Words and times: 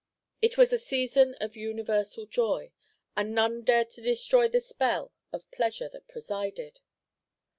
It 0.41 0.57
was 0.57 0.73
a 0.73 0.79
season 0.79 1.35
of 1.39 1.55
universal 1.55 2.25
joy, 2.25 2.71
and 3.15 3.35
none 3.35 3.61
dared 3.61 3.91
to 3.91 4.01
destroy 4.01 4.47
the 4.47 4.59
spell 4.59 5.11
of 5.31 5.51
pleasure 5.51 5.89
that 5.89 6.07
presided. 6.07 6.79